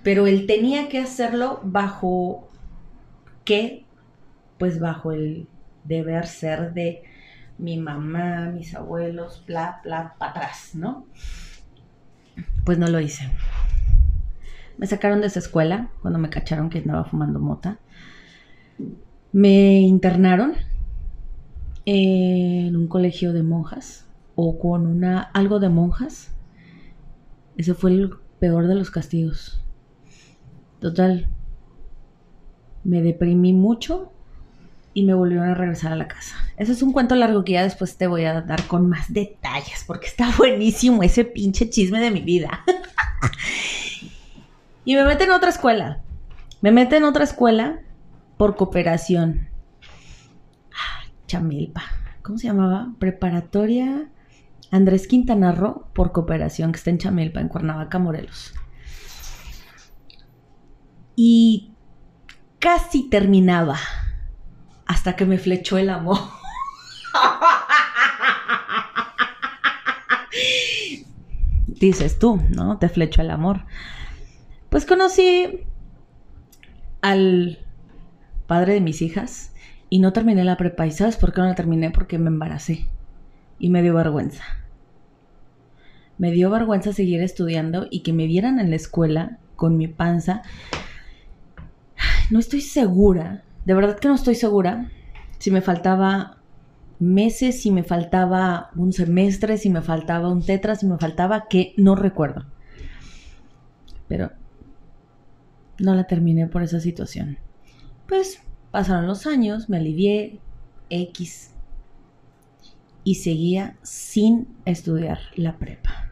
Pero 0.03 0.27
él 0.27 0.47
tenía 0.47 0.89
que 0.89 0.99
hacerlo 0.99 1.61
bajo 1.63 2.49
que 3.45 3.85
pues 4.59 4.81
bajo 4.81 5.13
el 5.13 5.47
deber 5.85 6.27
ser 6.27 6.75
de 6.75 7.05
mi 7.59 7.79
mamá, 7.79 8.51
mis 8.53 8.75
abuelos, 8.75 9.45
bla, 9.47 9.81
bla, 9.85 10.15
para 10.19 10.31
atrás, 10.33 10.71
¿no? 10.75 11.07
Pues 12.65 12.79
no 12.79 12.87
lo 12.87 13.01
hice. 13.01 13.31
Me 14.77 14.87
sacaron 14.87 15.21
de 15.21 15.27
esa 15.27 15.41
escuela 15.41 15.91
cuando 16.03 16.19
me 16.19 16.31
cacharon 16.31 16.71
que 16.71 16.79
andaba 16.79 17.05
fumando 17.05 17.41
mota. 17.41 17.79
Me 19.33 19.81
internaron 19.81 20.55
en 21.85 22.77
un 22.77 22.87
colegio 22.87 23.33
de 23.33 23.43
monjas 23.43 24.07
o 24.35 24.59
con 24.59 24.87
una 24.87 25.21
algo 25.21 25.59
de 25.59 25.69
monjas. 25.69 26.31
Ese 27.57 27.75
fue 27.75 27.91
el 27.91 28.11
peor 28.39 28.69
de 28.69 28.77
los 28.77 28.91
castigos. 28.91 29.65
Total. 30.81 31.29
Me 32.85 33.03
deprimí 33.03 33.53
mucho 33.53 34.13
y 34.99 35.05
me 35.05 35.15
volvieron 35.15 35.49
a 35.49 35.55
regresar 35.55 35.93
a 35.93 35.97
la 35.97 36.09
casa. 36.09 36.35
Eso 36.57 36.73
es 36.73 36.83
un 36.83 36.93
cuento 36.93 37.15
largo 37.15 37.45
que 37.45 37.53
ya 37.53 37.63
después 37.63 37.97
te 37.97 38.09
voy 38.09 38.25
a 38.25 38.41
dar 38.41 38.65
con 38.65 38.89
más 38.89 39.13
detalles, 39.13 39.85
porque 39.87 40.09
está 40.09 40.33
buenísimo 40.37 41.05
ese 41.05 41.25
pinche 41.25 41.71
chisme 41.71 42.01
de 42.01 42.11
mi 42.11 42.21
vida. 42.21 42.65
y 44.85 44.97
me 44.97 45.05
meten 45.05 45.29
en 45.29 45.35
otra 45.35 45.51
escuela. 45.51 46.03
Me 46.63 46.73
meten 46.73 46.99
en 46.99 47.05
otra 47.05 47.23
escuela 47.23 47.79
por 48.37 48.57
cooperación. 48.57 49.47
Chamilpa. 51.29 51.85
¿Cómo 52.23 52.39
se 52.39 52.49
llamaba? 52.49 52.93
Preparatoria 52.99 54.09
Andrés 54.73 55.07
Quintana 55.07 55.53
Roo 55.53 55.85
por 55.93 56.11
cooperación, 56.11 56.73
que 56.73 56.79
está 56.79 56.91
en 56.91 56.99
Chamilpa, 56.99 57.39
en 57.39 57.47
Cuernavaca, 57.47 58.01
Morelos. 58.01 58.53
Y 61.15 61.71
casi 62.59 63.09
terminaba 63.09 63.79
hasta 64.89 65.15
que 65.15 65.25
me 65.27 65.39
flechó 65.39 65.79
el 65.79 65.91
amor. 65.91 66.19
Dices 71.67 72.19
tú, 72.19 72.43
¿no? 72.49 72.79
Te 72.79 72.89
flechó 72.89 73.23
el 73.23 73.31
amor. 73.31 73.67
Pues 74.71 74.85
conocí 74.87 75.61
al 77.03 77.59
padre 78.47 78.75
de 78.75 78.81
mis 78.81 79.03
hijas 79.03 79.53
y 79.91 80.01
no 80.01 80.13
terminé 80.13 80.43
la 80.43 80.57
prepa. 80.57 80.87
¿Y 80.87 80.91
sabes 80.91 81.17
por 81.19 81.33
qué 81.33 81.43
no 81.43 81.47
la 81.49 81.55
terminé? 81.55 81.91
Porque 81.91 82.19
me 82.19 82.29
embaracé 82.29 82.89
y 83.59 83.69
me 83.69 83.83
dio 83.83 83.95
vergüenza. 83.95 84.43
Me 86.17 86.33
dio 86.33 86.51
vergüenza 86.51 86.93
seguir 86.95 87.21
estudiando 87.23 87.87
y 87.91 88.01
que 88.01 88.15
me 88.15 88.27
vieran 88.27 88.59
en 88.59 88.71
la 88.71 88.77
escuela 88.77 89.39
con 89.55 89.77
mi 89.77 89.87
panza. 89.87 90.43
No 92.31 92.39
estoy 92.39 92.63
segura 92.63 93.45
de 93.65 93.75
verdad 93.75 93.99
que 93.99 94.09
no 94.09 94.15
estoy 94.15 94.35
segura 94.35 94.91
si 95.39 95.51
me 95.51 95.61
faltaba 95.61 96.39
meses, 96.99 97.63
si 97.63 97.71
me 97.71 97.85
faltaba 97.85 98.71
un 98.75 98.93
semestre, 98.93 99.57
si 99.57 99.71
me 99.71 99.83
faltaba 99.83 100.31
un 100.31 100.45
tetra, 100.45 100.75
si 100.75 100.87
me 100.87 100.99
faltaba 100.99 101.47
que 101.49 101.75
no 101.77 101.95
recuerdo. 101.95 102.45
Pero 104.09 104.33
no 105.79 105.95
la 105.95 106.05
terminé 106.05 106.47
por 106.47 106.63
esa 106.63 106.81
situación. 106.81 107.39
Pues 108.07 108.43
pasaron 108.71 109.07
los 109.07 109.27
años, 109.27 109.69
me 109.69 109.77
alivié 109.77 110.41
X 110.91 111.53
y 113.05 113.17
seguía 113.17 113.77
sin 113.83 114.49
estudiar 114.65 115.19
la 115.37 115.57
prepa. 115.57 116.11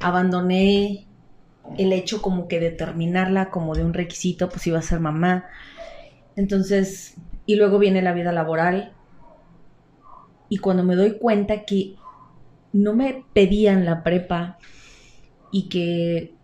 Abandoné 0.00 1.06
el 1.78 1.92
hecho 1.92 2.20
como 2.20 2.48
que 2.48 2.60
de 2.60 2.70
terminarla 2.70 3.50
como 3.50 3.74
de 3.74 3.84
un 3.84 3.94
requisito, 3.94 4.48
pues 4.48 4.66
iba 4.66 4.78
a 4.78 4.82
ser 4.82 5.00
mamá. 5.00 5.46
Entonces, 6.36 7.16
y 7.46 7.56
luego 7.56 7.78
viene 7.78 8.02
la 8.02 8.12
vida 8.12 8.32
laboral. 8.32 8.92
Y 10.48 10.58
cuando 10.58 10.84
me 10.84 10.96
doy 10.96 11.18
cuenta 11.18 11.64
que 11.64 11.96
no 12.72 12.94
me 12.94 13.24
pedían 13.32 13.84
la 13.84 14.02
prepa 14.02 14.58
y 15.50 15.68
que 15.68 16.34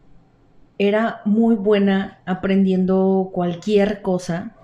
era 0.79 1.21
muy 1.25 1.57
buena 1.57 2.21
aprendiendo 2.25 3.31
cualquier 3.33 4.01
cosa, 4.01 4.57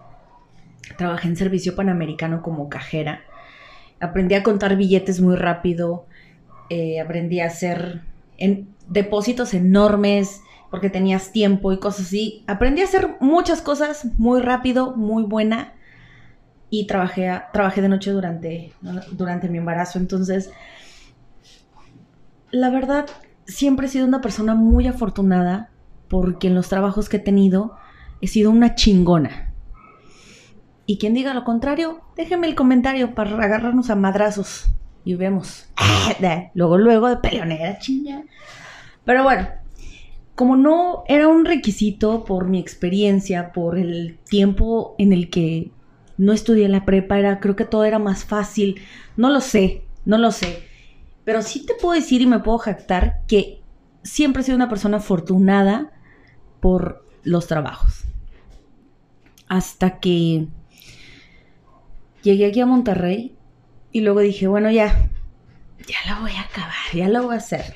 trabajé 0.97 1.29
en 1.29 1.37
servicio 1.37 1.75
panamericano 1.75 2.43
como 2.43 2.69
cajera, 2.69 3.23
aprendí 4.01 4.35
a 4.35 4.43
contar 4.43 4.77
billetes 4.77 5.21
muy 5.21 5.37
rápido, 5.37 6.07
eh, 6.71 7.01
aprendí 7.01 7.41
a 7.41 7.47
hacer 7.47 8.03
en 8.39 8.69
depósitos 8.89 9.53
enormes, 9.55 10.41
porque 10.71 10.91
tenías 10.91 11.33
tiempo 11.33 11.73
y 11.73 11.79
cosas 11.79 12.07
así. 12.07 12.45
Aprendí 12.47 12.83
a 12.83 12.85
hacer 12.85 13.17
muchas 13.21 13.63
cosas 13.63 14.07
muy 14.19 14.41
rápido, 14.41 14.97
muy 14.97 15.23
buena. 15.25 15.75
Y 16.69 16.87
trabajé, 16.87 17.43
trabajé 17.53 17.83
de 17.83 17.89
noche 17.89 18.11
durante, 18.11 18.73
durante 19.13 19.49
mi 19.49 19.59
embarazo. 19.59 19.99
Entonces, 19.99 20.51
la 22.51 22.71
verdad, 22.71 23.07
siempre 23.47 23.87
he 23.87 23.91
sido 23.91 24.07
una 24.07 24.21
persona 24.21 24.55
muy 24.55 24.87
afortunada 24.87 25.71
porque 26.09 26.49
en 26.49 26.55
los 26.55 26.69
trabajos 26.69 27.09
que 27.09 27.19
he 27.19 27.21
tenido 27.21 27.77
he 28.21 28.27
sido 28.27 28.51
una 28.51 28.75
chingona. 28.75 29.53
Y 30.87 30.99
quien 30.99 31.15
diga 31.15 31.35
lo 31.35 31.45
contrario, 31.45 32.01
déjeme 32.17 32.47
el 32.47 32.55
comentario 32.55 33.15
para 33.15 33.31
agarrarnos 33.43 33.91
a 33.91 33.97
madrazos 33.97 34.67
y 35.05 35.15
vemos. 35.15 35.69
luego, 36.55 36.79
luego 36.79 37.09
de 37.09 37.17
peleonera, 37.17 37.79
chinga. 37.79 38.23
Pero 39.05 39.23
bueno, 39.23 39.49
como 40.37 40.55
no 40.55 41.03
era 41.09 41.29
un 41.29 41.47
requisito 41.47 42.25
por 42.25 42.47
mi 42.47 42.61
experiencia, 42.61 43.53
por 43.53 43.79
el 43.79 44.19
tiempo 44.29 44.95
en 44.99 45.15
el 45.15 45.31
que 45.31 45.73
no 46.19 46.33
estudié 46.33 46.69
la 46.69 46.85
prepa, 46.85 47.19
era, 47.19 47.41
creo 47.41 47.57
que 47.57 47.65
todo 47.65 47.85
era 47.85 47.99
más 47.99 48.27
fácil. 48.27 48.83
No 49.17 49.31
lo 49.31 49.41
sé, 49.41 49.85
no 50.05 50.19
lo 50.19 50.31
sé. 50.31 50.63
Pero 51.25 51.41
sí 51.41 51.65
te 51.65 51.73
puedo 51.75 51.99
decir 51.99 52.21
y 52.21 52.27
me 52.27 52.41
puedo 52.41 52.59
jactar 52.59 53.23
que 53.27 53.63
siempre 54.03 54.43
he 54.43 54.45
sido 54.45 54.57
una 54.57 54.69
persona 54.69 54.99
afortunada 54.99 55.91
por 56.61 57.03
los 57.23 57.47
trabajos. 57.47 58.05
Hasta 59.49 60.01
que 60.01 60.49
llegué 62.23 62.47
aquí 62.47 62.61
a 62.61 62.67
Monterrey 62.67 63.35
y 63.91 64.03
luego 64.03 64.21
dije, 64.21 64.49
bueno, 64.49 64.71
ya, 64.71 65.09
ya 65.87 66.15
lo 66.15 66.21
voy 66.21 66.33
a 66.33 66.43
acabar, 66.43 66.75
ya 66.93 67.09
lo 67.09 67.23
voy 67.23 67.37
a 67.37 67.39
hacer. 67.39 67.75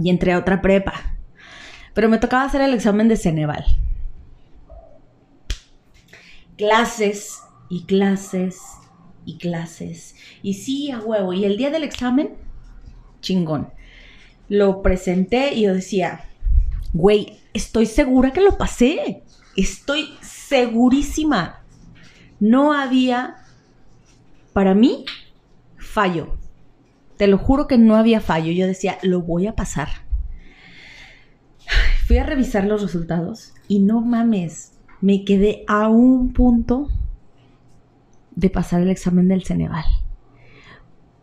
Y 0.00 0.08
entré 0.08 0.32
a 0.32 0.38
otra 0.38 0.62
prepa 0.62 1.15
pero 1.96 2.10
me 2.10 2.18
tocaba 2.18 2.44
hacer 2.44 2.60
el 2.60 2.74
examen 2.74 3.08
de 3.08 3.16
Ceneval. 3.16 3.64
Clases 6.58 7.40
y 7.70 7.84
clases 7.84 8.60
y 9.24 9.38
clases. 9.38 10.14
Y 10.42 10.52
sí, 10.52 10.90
a 10.90 11.00
huevo. 11.00 11.32
Y 11.32 11.46
el 11.46 11.56
día 11.56 11.70
del 11.70 11.84
examen, 11.84 12.36
chingón. 13.22 13.70
Lo 14.50 14.82
presenté 14.82 15.54
y 15.54 15.62
yo 15.62 15.72
decía, 15.72 16.26
güey, 16.92 17.40
estoy 17.54 17.86
segura 17.86 18.30
que 18.30 18.42
lo 18.42 18.58
pasé. 18.58 19.22
Estoy 19.56 20.18
segurísima. 20.20 21.62
No 22.40 22.74
había, 22.74 23.36
para 24.52 24.74
mí, 24.74 25.06
fallo. 25.78 26.36
Te 27.16 27.26
lo 27.26 27.38
juro 27.38 27.66
que 27.66 27.78
no 27.78 27.96
había 27.96 28.20
fallo. 28.20 28.52
Yo 28.52 28.66
decía, 28.66 28.98
lo 29.00 29.22
voy 29.22 29.46
a 29.46 29.56
pasar. 29.56 30.05
Fui 32.06 32.18
a 32.18 32.22
revisar 32.22 32.64
los 32.66 32.82
resultados 32.82 33.52
y 33.66 33.80
no 33.80 34.00
mames, 34.00 34.74
me 35.00 35.24
quedé 35.24 35.64
a 35.66 35.88
un 35.88 36.32
punto 36.32 36.86
de 38.36 38.48
pasar 38.48 38.80
el 38.80 38.90
examen 38.90 39.26
del 39.26 39.42
Ceneval. 39.42 39.84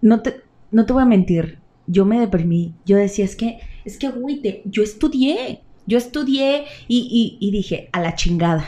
No 0.01 0.21
te, 0.21 0.41
no 0.71 0.85
te 0.85 0.91
voy 0.91 1.03
a 1.03 1.05
mentir, 1.05 1.59
yo 1.87 2.03
me 2.03 2.19
deprimí. 2.19 2.75
Yo 2.85 2.97
decía, 2.97 3.23
es 3.23 3.37
que, 3.37 3.59
es 3.85 3.97
que, 3.97 4.09
güey, 4.09 4.61
yo 4.65 4.83
estudié, 4.83 5.61
yo 5.87 5.97
estudié 5.97 6.65
y, 6.89 7.37
y, 7.39 7.51
dije, 7.51 7.87
a 7.93 8.01
la 8.01 8.15
chingada, 8.15 8.65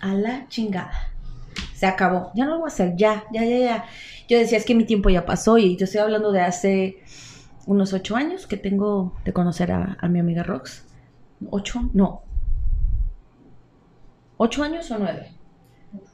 a 0.00 0.14
la 0.14 0.48
chingada. 0.48 1.12
Se 1.74 1.84
acabó, 1.84 2.30
ya 2.34 2.46
no 2.46 2.52
lo 2.52 2.60
voy 2.60 2.70
a 2.70 2.72
hacer, 2.72 2.94
ya, 2.96 3.24
ya, 3.34 3.44
ya, 3.44 3.58
ya. 3.58 3.84
Yo 4.30 4.38
decía, 4.38 4.56
es 4.56 4.64
que 4.64 4.74
mi 4.74 4.84
tiempo 4.84 5.10
ya 5.10 5.26
pasó 5.26 5.58
y 5.58 5.76
yo 5.76 5.84
estoy 5.84 6.00
hablando 6.00 6.32
de 6.32 6.40
hace 6.40 7.02
unos 7.66 7.92
ocho 7.92 8.16
años 8.16 8.46
que 8.46 8.56
tengo 8.56 9.14
de 9.26 9.34
conocer 9.34 9.72
a, 9.72 9.98
a 10.00 10.08
mi 10.08 10.20
amiga 10.20 10.42
Rox. 10.42 10.84
¿Ocho? 11.48 11.88
No. 11.92 12.22
¿Ocho 14.36 14.62
años 14.62 14.90
o 14.90 14.98
nueve? 14.98 15.32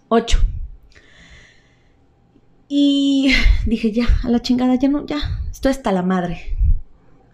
Ocho. 0.09 0.39
Y 2.69 3.33
dije, 3.67 3.93
ya, 3.93 4.07
a 4.25 4.29
la 4.29 4.41
chingada, 4.41 4.75
ya 4.75 4.89
no, 4.89 5.07
ya, 5.07 5.19
estoy 5.51 5.71
hasta 5.71 5.93
la 5.93 6.03
madre. 6.03 6.57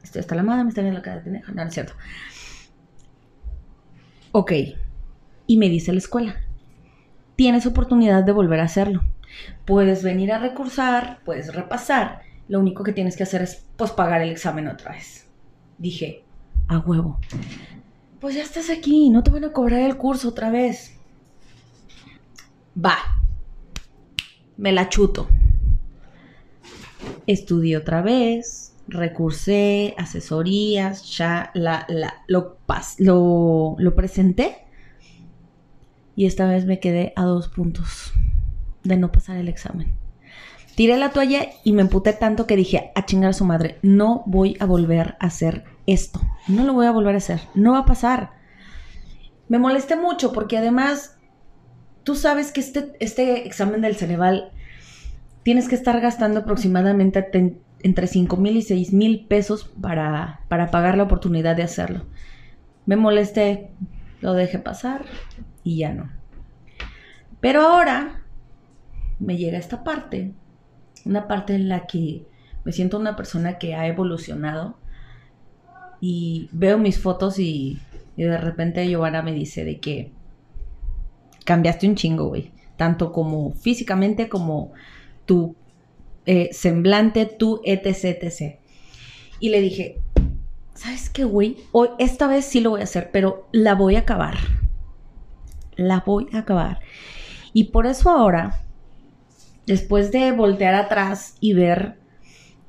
Estoy 0.02 0.20
hasta 0.20 0.34
la 0.34 0.42
madre, 0.42 0.64
me 0.64 0.68
está 0.68 0.82
viendo 0.82 0.99
la 0.99 1.02
cara 1.02 1.16
de 1.16 1.22
pendeja. 1.22 1.52
No, 1.52 1.62
no 1.62 1.68
es 1.68 1.75
cierto. 1.75 1.94
Ok. 4.32 4.52
Y 5.46 5.56
me 5.56 5.68
dice 5.68 5.92
la 5.92 5.99
escuela, 5.99 6.37
tienes 7.37 7.66
oportunidad 7.66 8.25
de 8.25 8.32
volver 8.32 8.61
a 8.61 8.64
hacerlo. 8.64 9.02
Puedes 9.64 10.02
venir 10.02 10.32
a 10.32 10.38
recursar, 10.38 11.20
puedes 11.25 11.54
repasar. 11.54 12.22
Lo 12.49 12.61
único 12.61 12.84
que 12.84 12.92
tienes 12.92 13.16
que 13.16 13.22
hacer 13.22 13.42
es 13.42 13.66
pues 13.76 13.90
pagar 13.92 14.20
el 14.20 14.30
examen 14.30 14.68
otra 14.68 14.92
vez. 14.92 15.28
Dije, 15.78 16.25
a 16.68 16.78
huevo 16.78 17.18
pues 18.23 18.37
ya 18.37 18.45
estás 18.45 18.71
aquí, 18.71 19.11
no 19.11 19.25
te 19.25 19.33
van 19.33 19.43
a 19.43 19.52
cobrar 19.52 19.81
el 19.81 19.97
curso 19.97 20.29
otra 20.29 20.49
vez. 20.49 20.97
va, 22.73 22.97
me 24.57 24.71
la 24.71 24.88
chuto. 24.88 25.26
Estudié 27.26 27.76
otra 27.76 28.00
vez, 28.00 28.76
recursé, 28.87 29.97
asesorías, 29.99 31.17
ya 31.17 31.50
la, 31.55 31.85
lo, 32.29 32.59
lo, 32.99 33.75
lo 33.76 33.95
presenté 33.97 34.67
y 36.14 36.26
esta 36.26 36.47
vez 36.47 36.64
me 36.64 36.79
quedé 36.79 37.12
a 37.17 37.25
dos 37.25 37.49
puntos 37.49 38.12
de 38.85 38.99
no 38.99 39.11
pasar 39.11 39.37
el 39.37 39.49
examen. 39.49 39.95
Tiré 40.76 40.97
la 40.97 41.11
toalla 41.11 41.49
y 41.64 41.73
me 41.73 41.83
emputé 41.83 42.12
tanto 42.12 42.47
que 42.47 42.55
dije, 42.55 42.93
a 42.95 43.05
chingar 43.05 43.31
a 43.31 43.35
su 43.35 43.45
madre, 43.45 43.81
no 43.83 44.23
voy 44.26 44.57
a 44.61 44.64
volver 44.64 45.17
a 45.19 45.26
hacer 45.26 45.72
esto. 45.86 46.20
No 46.48 46.64
lo 46.64 46.72
voy 46.72 46.86
a 46.86 46.92
volver 46.92 47.14
a 47.14 47.18
hacer. 47.18 47.40
No 47.54 47.72
va 47.72 47.80
a 47.80 47.84
pasar. 47.84 48.32
Me 49.48 49.58
molesté 49.58 49.96
mucho 49.96 50.32
porque 50.32 50.58
además 50.58 51.16
tú 52.04 52.14
sabes 52.14 52.52
que 52.52 52.60
este, 52.60 52.92
este 53.00 53.46
examen 53.46 53.80
del 53.80 53.96
Ceneval 53.96 54.52
tienes 55.42 55.68
que 55.68 55.74
estar 55.74 56.00
gastando 56.00 56.40
aproximadamente 56.40 57.30
entre 57.80 58.06
5 58.06 58.36
mil 58.36 58.56
y 58.56 58.62
6 58.62 58.92
mil 58.92 59.26
pesos 59.26 59.70
para, 59.80 60.40
para 60.48 60.70
pagar 60.70 60.96
la 60.96 61.04
oportunidad 61.04 61.56
de 61.56 61.64
hacerlo. 61.64 62.06
Me 62.86 62.96
molesté, 62.96 63.70
lo 64.20 64.34
dejé 64.34 64.58
pasar 64.58 65.04
y 65.64 65.78
ya 65.78 65.92
no. 65.92 66.10
Pero 67.40 67.62
ahora 67.62 68.22
me 69.18 69.36
llega 69.36 69.58
esta 69.58 69.84
parte 69.84 70.34
una 71.04 71.28
parte 71.28 71.54
en 71.54 71.68
la 71.68 71.86
que 71.86 72.26
me 72.64 72.72
siento 72.72 72.98
una 72.98 73.16
persona 73.16 73.58
que 73.58 73.74
ha 73.74 73.86
evolucionado 73.86 74.78
y 76.04 76.49
veo 76.50 76.78
mis 76.78 76.99
fotos 76.99 77.38
y, 77.38 77.78
de 78.16 78.37
repente 78.37 78.85
Giovanna 78.88 79.23
me 79.23 79.32
dice 79.32 79.64
de 79.64 79.78
que 79.78 80.11
cambiaste 81.44 81.87
un 81.87 81.94
chingo, 81.94 82.26
güey. 82.26 82.50
Tanto 82.76 83.12
como 83.12 83.52
físicamente 83.52 84.28
como 84.28 84.73
tu 85.26 85.54
eh, 86.26 86.50
semblante, 86.52 87.26
tu 87.26 87.61
etc, 87.64 88.21
etc. 88.21 88.56
Y 89.38 89.50
le 89.50 89.61
dije, 89.61 90.00
¿sabes 90.75 91.09
qué, 91.09 91.23
güey? 91.23 91.59
Hoy, 91.71 91.90
esta 92.00 92.26
vez 92.26 92.47
sí 92.47 92.61
lo 92.61 92.71
voy 92.71 92.80
a 92.80 92.85
hacer, 92.85 93.11
pero 93.12 93.47
la 93.52 93.76
voy 93.76 93.94
a 93.94 94.00
acabar. 94.00 94.38
La 95.76 96.02
voy 96.04 96.26
a 96.32 96.38
acabar. 96.38 96.80
Y 97.52 97.64
por 97.64 97.87
eso 97.87 98.11
ahora 98.11 98.61
después 99.66 100.11
de 100.11 100.32
voltear 100.32 100.75
atrás 100.75 101.37
y 101.38 101.52
ver 101.52 101.97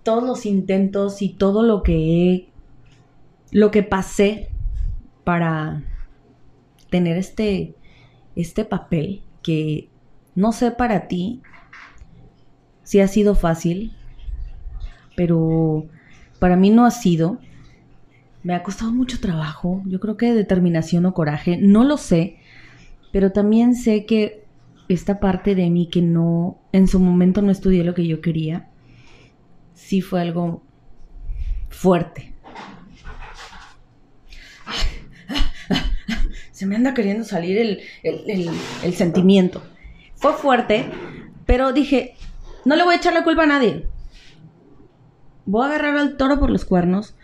todos 0.03 0.23
los 0.23 0.45
intentos 0.45 1.23
y 1.23 1.29
todo 1.29 1.63
lo 1.63 1.81
que 1.81 2.52
lo 3.53 3.69
que 3.69 3.83
pasé 3.83 4.49
para 5.23 5.83
tener 6.89 7.17
este 7.17 7.75
este 8.35 8.65
papel 8.65 9.23
que 9.43 9.89
no 10.35 10.51
sé 10.51 10.71
para 10.71 11.07
ti 11.07 11.41
si 12.81 12.99
ha 12.99 13.07
sido 13.07 13.35
fácil, 13.35 13.93
pero 15.15 15.85
para 16.39 16.57
mí 16.57 16.69
no 16.69 16.85
ha 16.85 16.91
sido. 16.91 17.39
Me 18.41 18.55
ha 18.55 18.63
costado 18.63 18.91
mucho 18.91 19.21
trabajo, 19.21 19.81
yo 19.85 20.01
creo 20.01 20.17
que 20.17 20.33
determinación 20.33 21.05
o 21.05 21.13
coraje, 21.13 21.57
no 21.57 21.85
lo 21.85 21.95
sé, 21.95 22.39
pero 23.13 23.31
también 23.31 23.73
sé 23.73 24.05
que 24.05 24.43
esta 24.89 25.21
parte 25.21 25.55
de 25.55 25.69
mí 25.69 25.87
que 25.87 26.01
no, 26.01 26.59
en 26.73 26.87
su 26.87 26.99
momento 26.99 27.41
no 27.41 27.51
estudié 27.51 27.85
lo 27.85 27.93
que 27.93 28.05
yo 28.05 28.19
quería, 28.19 28.67
sí 29.75 30.01
fue 30.01 30.21
algo 30.21 30.61
fuerte. 31.69 32.32
Se 36.63 36.69
me 36.69 36.77
anda 36.77 36.93
queriendo 36.93 37.25
salir 37.25 37.57
el, 37.57 37.81
el, 38.03 38.93
sentimiento. 38.93 39.61
Fue 40.15 40.31
fuerte, 40.31 40.89
pero 41.45 41.73
dije, 41.73 42.15
no 42.63 42.77
le 42.77 42.85
voy 42.85 42.93
a 42.93 42.97
echar 42.99 43.13
la 43.13 43.25
culpa 43.25 43.43
a 43.43 43.47
nadie. 43.47 43.89
Voy 45.45 45.63
a 45.63 45.67
agarrar 45.67 45.97
al 45.97 46.15
toro 46.15 46.39
por 46.39 46.49
los 46.49 46.63
cuernos. 46.63 47.17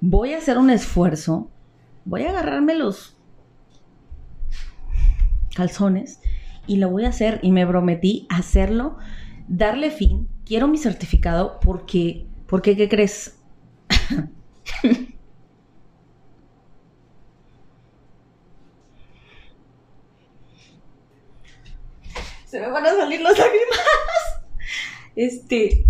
Voy 0.00 0.32
a 0.32 0.38
hacer 0.38 0.58
un 0.58 0.70
esfuerzo. 0.70 1.52
Voy 2.04 2.24
a 2.24 2.30
agarrarme 2.30 2.74
los 2.74 3.16
calzones 5.54 6.18
y 6.66 6.78
lo 6.78 6.90
voy 6.90 7.04
a 7.04 7.10
hacer 7.10 7.38
y 7.44 7.52
me 7.52 7.64
prometí 7.64 8.26
hacerlo, 8.28 8.98
darle 9.46 9.92
fin. 9.92 10.28
Quiero 10.44 10.66
mi 10.66 10.78
certificado 10.78 11.60
porque, 11.60 12.26
porque 12.48 12.76
¿qué 12.76 12.88
crees? 12.88 13.38
Se 22.54 22.60
me 22.60 22.68
van 22.68 22.86
a 22.86 22.94
salir 22.94 23.20
las 23.20 23.36
lágrimas. 23.36 23.80
Este, 25.16 25.84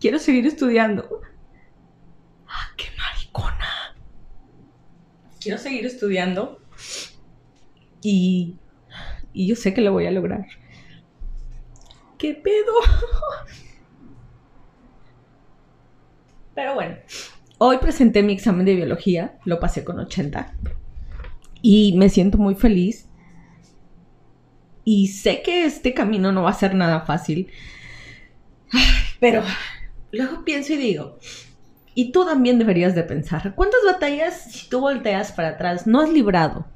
quiero 0.00 0.18
seguir 0.18 0.44
estudiando. 0.44 1.20
¡Ah, 2.48 2.72
qué 2.76 2.86
maricona! 2.98 3.94
Quiero 5.40 5.56
seguir 5.56 5.86
estudiando 5.86 6.60
y 8.02 8.58
y 9.32 9.46
yo 9.46 9.54
sé 9.54 9.72
que 9.72 9.82
lo 9.82 9.92
voy 9.92 10.06
a 10.06 10.10
lograr. 10.10 10.46
¿Qué 12.18 12.34
pedo? 12.34 12.74
Pero 16.56 16.74
bueno, 16.74 16.96
hoy 17.58 17.78
presenté 17.78 18.24
mi 18.24 18.32
examen 18.32 18.66
de 18.66 18.74
biología, 18.74 19.38
lo 19.44 19.60
pasé 19.60 19.84
con 19.84 20.00
80 20.00 20.56
y 21.62 21.96
me 21.96 22.08
siento 22.08 22.36
muy 22.36 22.56
feliz. 22.56 23.08
Y 24.84 25.08
sé 25.08 25.42
que 25.42 25.64
este 25.64 25.94
camino 25.94 26.32
no 26.32 26.42
va 26.42 26.50
a 26.50 26.54
ser 26.54 26.74
nada 26.74 27.00
fácil. 27.00 27.48
Pero 29.20 29.42
luego 30.12 30.44
pienso 30.44 30.74
y 30.74 30.76
digo, 30.76 31.18
y 31.94 32.12
tú 32.12 32.24
también 32.24 32.58
deberías 32.58 32.94
de 32.94 33.04
pensar, 33.04 33.54
¿cuántas 33.54 33.80
batallas 33.86 34.52
si 34.52 34.68
tú 34.68 34.80
volteas 34.80 35.32
para 35.32 35.50
atrás 35.50 35.86
no 35.86 36.00
has 36.00 36.10
librado? 36.10 36.66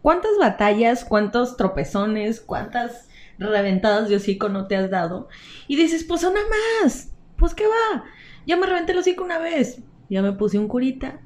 ¿Cuántas 0.00 0.32
batallas, 0.40 1.04
cuántos 1.04 1.56
tropezones, 1.56 2.40
cuántas 2.40 3.08
reventadas 3.38 4.08
de 4.08 4.16
hocico 4.16 4.48
no 4.48 4.66
te 4.66 4.76
has 4.76 4.90
dado? 4.90 5.28
Y 5.68 5.76
dices, 5.76 6.04
pues 6.04 6.24
una 6.24 6.40
más, 6.82 7.12
pues 7.36 7.54
qué 7.54 7.64
va, 7.66 8.04
ya 8.46 8.56
me 8.56 8.66
reventé 8.66 8.92
el 8.92 8.98
hocico 8.98 9.22
una 9.22 9.38
vez, 9.38 9.80
ya 10.08 10.22
me 10.22 10.32
puse 10.32 10.58
un 10.58 10.66
curita, 10.66 11.20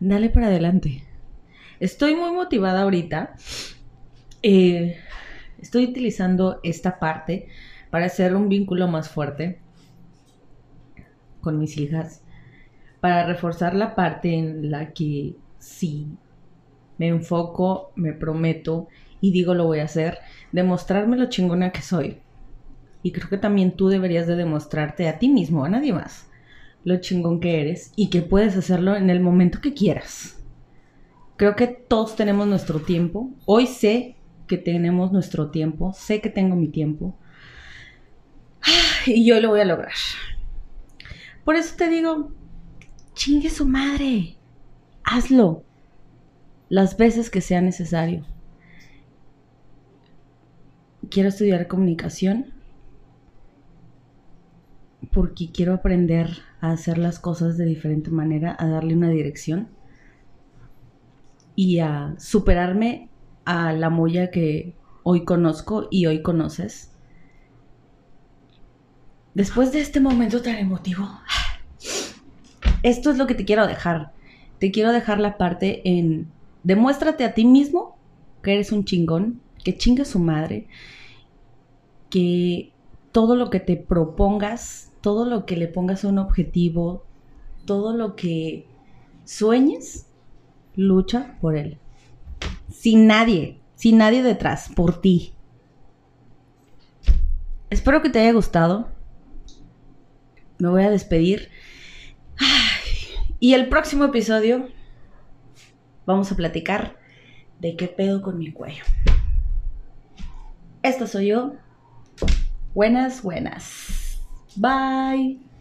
dale 0.00 0.30
para 0.30 0.46
adelante. 0.46 1.04
Estoy 1.80 2.14
muy 2.14 2.30
motivada 2.30 2.82
ahorita. 2.82 3.34
Eh, 4.42 4.98
estoy 5.62 5.84
utilizando 5.84 6.60
esta 6.62 6.98
parte 6.98 7.48
para 7.90 8.06
hacer 8.06 8.34
un 8.34 8.48
vínculo 8.48 8.88
más 8.88 9.08
fuerte 9.08 9.60
con 11.40 11.58
mis 11.58 11.78
hijas, 11.78 12.22
para 13.00 13.26
reforzar 13.26 13.74
la 13.74 13.94
parte 13.94 14.34
en 14.34 14.70
la 14.70 14.92
que 14.92 15.36
sí 15.58 16.06
me 16.98 17.08
enfoco, 17.08 17.92
me 17.96 18.12
prometo 18.12 18.88
y 19.20 19.32
digo 19.32 19.54
lo 19.54 19.64
voy 19.64 19.80
a 19.80 19.84
hacer, 19.84 20.18
demostrarme 20.52 21.16
lo 21.16 21.28
chingona 21.28 21.70
que 21.72 21.82
soy. 21.82 22.18
Y 23.02 23.12
creo 23.12 23.28
que 23.28 23.38
también 23.38 23.72
tú 23.72 23.88
deberías 23.88 24.26
de 24.26 24.36
demostrarte 24.36 25.08
a 25.08 25.18
ti 25.18 25.28
mismo, 25.28 25.64
a 25.64 25.68
nadie 25.68 25.92
más, 25.92 26.28
lo 26.84 27.00
chingón 27.00 27.40
que 27.40 27.60
eres 27.60 27.92
y 27.96 28.10
que 28.10 28.22
puedes 28.22 28.56
hacerlo 28.56 28.94
en 28.94 29.10
el 29.10 29.20
momento 29.20 29.60
que 29.60 29.74
quieras. 29.74 30.40
Creo 31.36 31.56
que 31.56 31.66
todos 31.66 32.14
tenemos 32.14 32.46
nuestro 32.46 32.80
tiempo. 32.80 33.30
Hoy 33.46 33.66
sé 33.66 34.16
tenemos 34.58 35.12
nuestro 35.12 35.50
tiempo, 35.50 35.92
sé 35.92 36.20
que 36.20 36.30
tengo 36.30 36.56
mi 36.56 36.68
tiempo. 36.68 37.16
Y 39.06 39.26
yo 39.26 39.40
lo 39.40 39.48
voy 39.48 39.60
a 39.60 39.64
lograr. 39.64 39.94
Por 41.44 41.56
eso 41.56 41.74
te 41.76 41.88
digo, 41.88 42.30
chingue 43.14 43.50
su 43.50 43.66
madre. 43.66 44.36
Hazlo 45.02 45.64
las 46.68 46.96
veces 46.96 47.28
que 47.28 47.40
sea 47.40 47.60
necesario. 47.60 48.24
Quiero 51.10 51.28
estudiar 51.28 51.66
comunicación 51.66 52.54
porque 55.12 55.50
quiero 55.52 55.74
aprender 55.74 56.28
a 56.60 56.70
hacer 56.70 56.96
las 56.96 57.18
cosas 57.18 57.58
de 57.58 57.66
diferente 57.66 58.10
manera, 58.10 58.56
a 58.58 58.66
darle 58.68 58.94
una 58.94 59.10
dirección 59.10 59.68
y 61.54 61.80
a 61.80 62.14
superarme 62.18 63.10
a 63.44 63.72
la 63.72 63.90
moya 63.90 64.30
que 64.30 64.74
hoy 65.02 65.24
conozco 65.24 65.88
y 65.90 66.06
hoy 66.06 66.22
conoces. 66.22 66.92
Después 69.34 69.72
de 69.72 69.80
este 69.80 70.00
momento 70.00 70.42
tan 70.42 70.56
emotivo, 70.56 71.08
esto 72.82 73.10
es 73.10 73.18
lo 73.18 73.26
que 73.26 73.34
te 73.34 73.44
quiero 73.44 73.66
dejar. 73.66 74.12
Te 74.58 74.70
quiero 74.70 74.92
dejar 74.92 75.18
la 75.18 75.38
parte 75.38 75.82
en 75.84 76.30
Demuéstrate 76.64 77.24
a 77.24 77.34
ti 77.34 77.44
mismo 77.44 77.96
que 78.42 78.54
eres 78.54 78.72
un 78.72 78.84
chingón, 78.84 79.40
que 79.64 79.76
chinga 79.76 80.04
su 80.04 80.18
madre, 80.18 80.66
que 82.10 82.72
todo 83.10 83.36
lo 83.36 83.50
que 83.50 83.60
te 83.60 83.76
propongas, 83.76 84.92
todo 85.00 85.24
lo 85.24 85.44
que 85.44 85.56
le 85.56 85.68
pongas 85.68 86.04
un 86.04 86.18
objetivo, 86.18 87.04
todo 87.64 87.96
lo 87.96 88.14
que 88.14 88.66
sueñes, 89.24 90.06
lucha 90.76 91.36
por 91.40 91.56
él. 91.56 91.78
Sin 92.72 93.06
nadie, 93.06 93.60
sin 93.74 93.98
nadie 93.98 94.22
detrás, 94.22 94.70
por 94.74 95.00
ti. 95.00 95.34
espero 97.70 98.02
que 98.02 98.10
te 98.10 98.20
haya 98.20 98.32
gustado. 98.32 98.88
Me 100.58 100.68
voy 100.68 100.82
a 100.82 100.90
despedir. 100.90 101.48
Y 103.40 103.54
el 103.54 103.68
próximo 103.68 104.04
episodio 104.04 104.68
vamos 106.06 106.30
a 106.30 106.36
platicar 106.36 106.96
de 107.58 107.76
qué 107.76 107.88
pedo 107.88 108.22
con 108.22 108.38
mi 108.38 108.52
cuello. 108.52 108.84
Esta 110.82 111.06
soy 111.06 111.28
yo. 111.28 111.54
Buenas, 112.74 113.22
buenas. 113.22 114.20
Bye. 114.56 115.51